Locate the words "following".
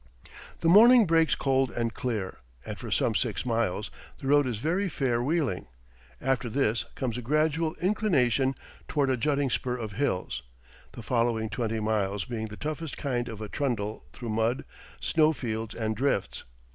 11.03-11.51